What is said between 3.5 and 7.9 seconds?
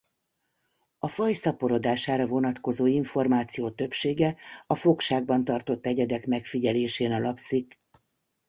többsége a fogságban tartott egyedek megfigyelésén alapszik.